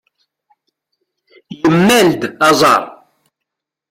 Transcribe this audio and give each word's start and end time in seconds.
Yemmal-d 1.59 2.21
aẓar. 2.49 2.83